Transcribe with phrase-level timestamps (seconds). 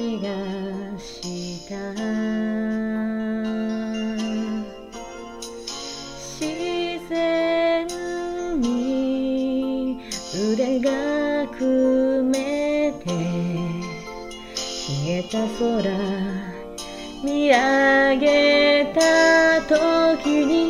[0.00, 0.30] 気が
[0.98, 1.76] した
[6.38, 6.40] 自
[7.10, 7.86] 然
[8.62, 10.00] に
[10.52, 10.88] 腕が
[11.48, 13.04] 組めて
[14.56, 15.84] 消えた空
[17.22, 20.64] 見上げた時に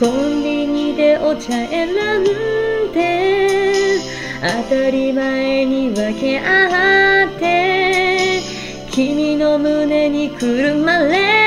[0.00, 2.63] コンビニでお茶選んで
[4.46, 8.40] 当たり前に分け合って
[8.90, 11.43] 君の胸にくるまれ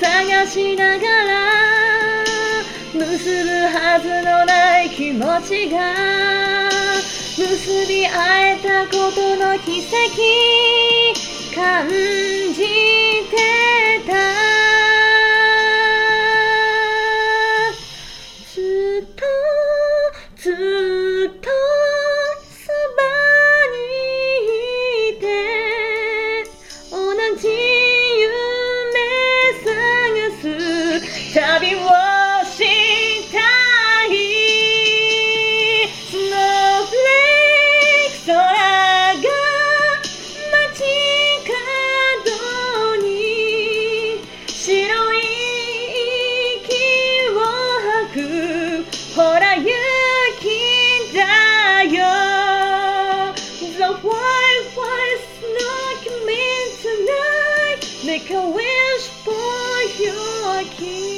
[0.00, 2.24] 探しながら
[2.94, 6.70] 結ぶはずのない気持ちが
[7.36, 9.94] 結び合えたことの奇跡
[11.54, 12.62] 感じ
[13.30, 14.59] てた。
[60.80, 61.09] Okay.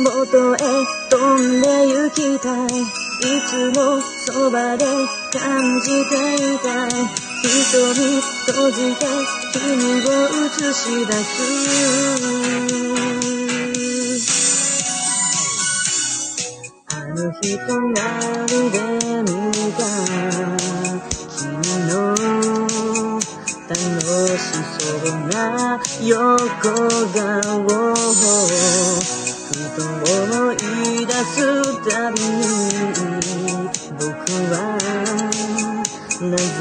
[0.00, 0.58] 元へ
[1.10, 2.70] 飛んで行きたいい
[3.48, 4.84] つもそばで
[5.32, 6.90] 感じていたい
[7.42, 9.06] 瞳閉じて
[9.52, 9.58] 君
[10.06, 10.08] を
[10.46, 11.26] 映し出す
[16.86, 18.78] あの日隣で
[19.22, 19.34] 見
[19.74, 19.82] た
[21.36, 21.42] 君
[21.88, 21.90] の
[23.68, 23.74] 楽
[24.38, 24.46] し
[24.78, 25.34] そうな
[26.00, 26.14] 横
[27.12, 27.87] 顔。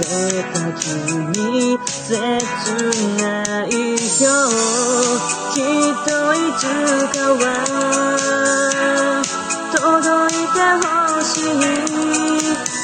[0.08, 0.88] なぜか急
[1.36, 2.16] に切
[3.22, 3.26] な
[3.66, 4.00] いよ
[5.54, 5.64] きっ
[6.06, 6.64] といつ
[7.12, 7.44] かは
[9.76, 10.88] 届いてほ
[11.22, 11.52] しい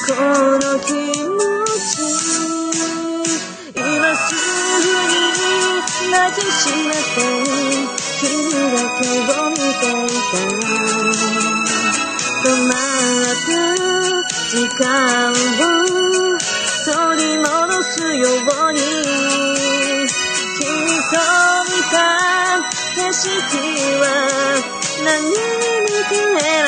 [0.06, 0.12] こ
[0.60, 0.92] の気
[1.24, 1.40] 持
[1.80, 1.96] ち
[3.74, 3.80] 今
[4.18, 4.36] す
[4.84, 5.16] ぐに
[6.12, 7.18] 抱きしめて
[8.20, 8.22] 君
[8.52, 10.34] だけを見ていた。
[12.44, 12.74] 止ま
[13.48, 13.56] る
[14.52, 15.73] 時間を
[18.16, 18.80] ように。
[20.60, 21.18] 君と
[21.66, 21.98] 見た
[22.96, 23.30] 景色
[24.00, 24.04] は
[25.04, 26.63] 何に見え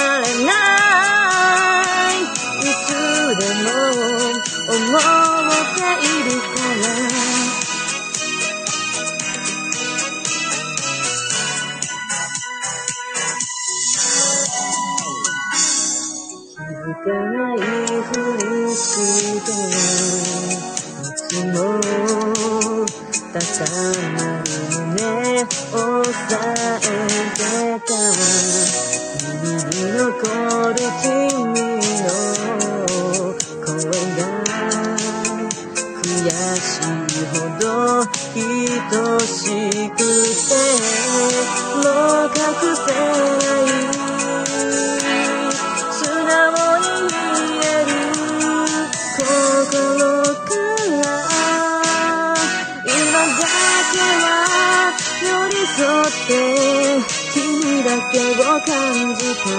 [58.16, 59.52] 君だけを感じた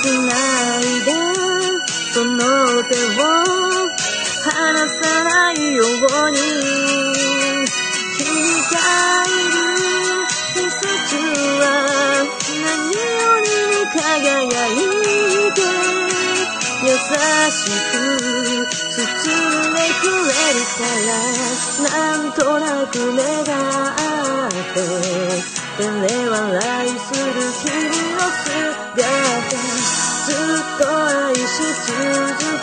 [0.00, 0.14] 繋
[0.78, 1.10] いで
[2.14, 2.38] その
[2.84, 3.26] 手を
[4.44, 5.86] 離さないよう
[6.30, 6.38] に
[8.16, 8.22] 君
[8.70, 8.78] が
[9.26, 9.58] いる
[10.54, 10.86] 季節
[11.58, 11.62] は
[12.62, 13.02] 何よ
[13.42, 14.78] りも輝い
[15.54, 15.58] て
[16.84, 16.94] 優
[17.50, 17.58] し
[17.90, 17.92] く
[18.90, 21.10] 包んでくれるから
[21.82, 21.90] な
[22.22, 23.50] んとなく目が
[23.96, 26.21] 合って照
[30.78, 31.40] と愛し
[31.86, 31.92] 続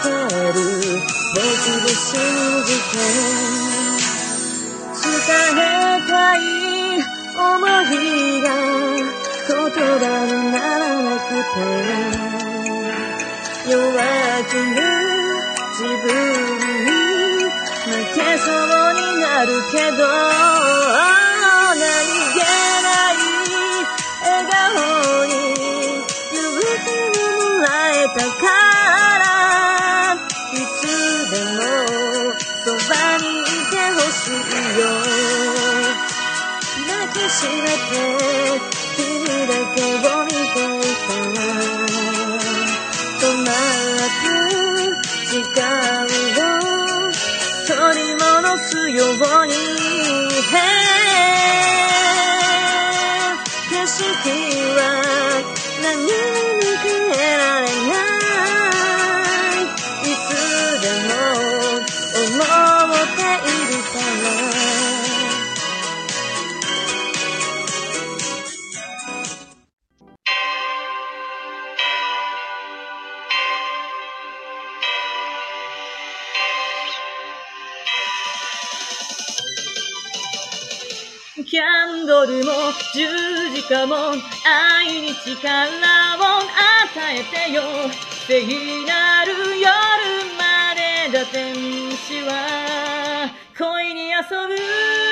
[0.04, 0.60] ける
[1.36, 1.44] 僕
[1.84, 2.10] を信
[2.66, 2.94] じて
[4.94, 5.08] 伝
[5.56, 5.62] え
[6.08, 6.40] たい
[7.38, 8.48] 思いが
[9.48, 11.58] 言葉にならなくて
[13.70, 13.76] 弱
[14.46, 14.80] 気な
[15.72, 16.08] 自分
[16.86, 16.90] に
[17.86, 18.54] 負けそう
[18.94, 20.59] になるけど。
[37.40, 37.72] しめて
[38.98, 40.30] 君だけを見
[40.84, 40.89] て
[82.94, 83.96] 十字架も
[84.46, 85.38] 愛に力
[86.18, 87.64] を与えてよ。
[88.28, 88.44] 聖
[88.86, 89.70] なる夜
[90.38, 91.56] までだ天
[91.92, 94.18] 使は恋に遊
[94.48, 95.09] ぶ。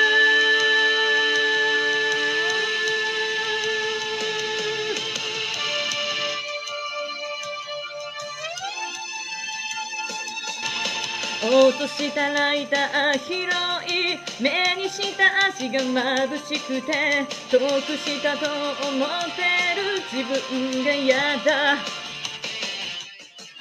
[11.40, 13.46] 落としたライター広
[13.86, 18.46] い目にした足が眩しくて遠くしたと
[18.88, 19.42] 思って
[19.76, 21.76] る自分が嫌だ。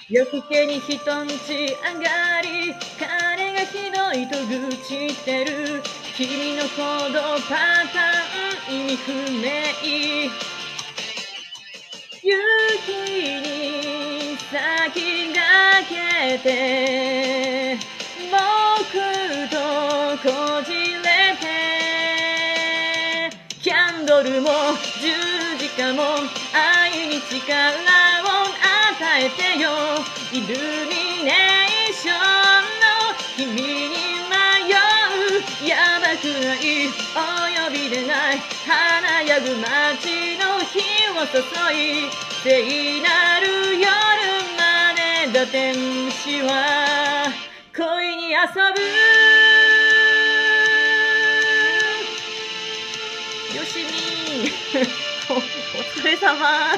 [0.10, 5.84] 夜更けに人んち上がり彼がひどいと愚痴ってる。
[6.16, 9.48] 君の行動パターン意味不明。
[12.24, 12.36] 勇
[12.86, 12.90] 気
[13.42, 17.27] に先駆けて
[20.24, 20.30] こ
[20.66, 21.46] じれて
[23.62, 24.50] キャンドルも
[25.00, 25.14] 十
[25.60, 26.02] 字架も
[26.54, 27.44] 愛に力
[28.24, 29.70] を与えてよ。
[30.34, 30.48] イル
[30.88, 32.16] ミネーション
[32.82, 32.90] の
[33.36, 33.94] 君に
[34.28, 34.34] 迷
[34.74, 35.70] う。
[35.70, 36.90] やばくない。
[37.14, 37.20] お
[37.66, 40.82] 呼びでない華やぐ街の火
[41.12, 41.38] を注
[41.74, 42.10] い
[42.44, 43.46] 聖なる
[43.78, 43.86] 夜
[44.58, 44.62] ま
[44.96, 47.30] でだ天使は。
[47.76, 48.38] 恋に遊
[48.74, 49.37] ぶ。
[55.30, 56.74] おお疲れ様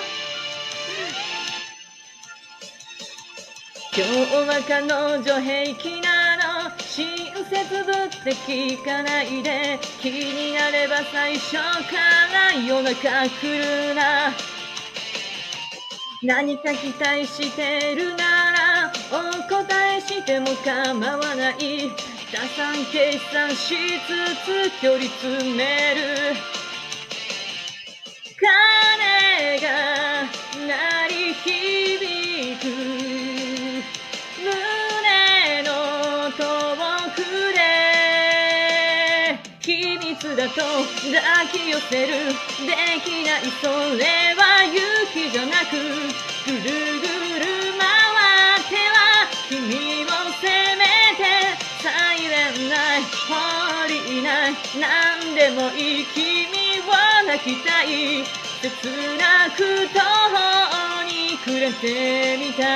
[3.92, 11.98] 今日は彼女平気なの親切ぶって聞かないで気になれば最初か
[12.34, 14.34] ら夜中来るな。
[16.22, 21.90] 何か期待してるならお答えしても構わない。
[22.32, 26.59] 打算計算しつつ距離詰める。
[28.42, 29.68] 鐘が
[30.66, 30.72] 鳴
[31.10, 32.64] り響く
[34.40, 34.48] 胸
[35.64, 35.68] の
[36.32, 36.40] 遠
[37.16, 37.18] く
[37.54, 37.60] で
[39.60, 42.14] 秘密だと抱き寄せる。
[42.66, 42.72] で
[43.04, 43.68] きないそ
[43.98, 44.06] れ
[44.36, 44.80] は勇
[45.14, 45.76] 気じゃなく
[46.46, 47.08] ぐるぐ
[47.40, 47.46] る
[47.78, 47.84] 回
[48.56, 49.58] っては君
[50.06, 50.08] を
[50.40, 50.84] 責め
[51.18, 51.28] て
[54.80, 56.24] 何でもいい君
[56.82, 56.92] を
[57.28, 58.24] 泣きたい
[58.62, 58.68] 切
[59.18, 62.68] なく途方に暮れてみたい。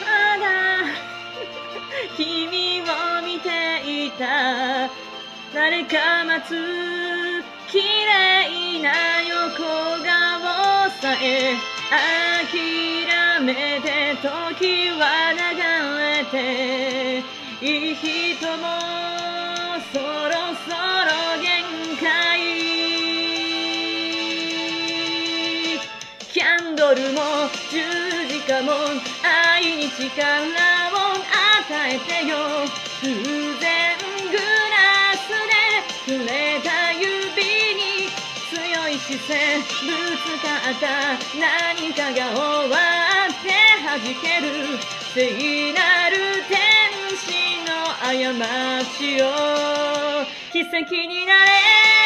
[0.00, 0.04] ま
[0.38, 0.44] だ
[2.16, 2.84] 君を
[3.22, 3.48] 見て
[4.06, 4.88] いた。
[5.54, 6.75] 誰か待つ
[11.06, 11.54] さえ
[11.88, 15.38] 諦めて時は流
[16.02, 17.22] れて
[17.64, 18.04] いい人
[18.56, 18.64] も
[19.92, 20.34] そろ
[20.66, 21.46] そろ限
[22.00, 22.04] 界。
[26.32, 27.20] キャンドルも
[27.70, 27.78] 十
[28.26, 28.72] 字架も
[29.22, 30.02] 愛に力
[30.90, 32.34] を与えてよ。
[39.26, 39.64] せぶ
[40.22, 41.18] つかった。
[41.36, 42.78] 何かが終わ
[43.28, 43.50] って
[43.84, 44.78] 弾ける。
[45.14, 46.16] 聖なる
[46.48, 46.54] 天
[47.18, 47.68] 使の
[47.98, 48.12] 過
[48.96, 49.24] ちを。
[50.52, 52.05] 奇跡になれ。